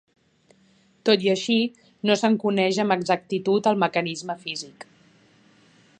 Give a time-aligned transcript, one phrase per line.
[1.09, 1.57] Tot i així,
[2.11, 4.89] no se'n coneix amb exactitud el mecanisme físic.